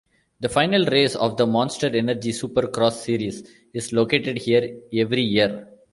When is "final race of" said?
0.49-1.37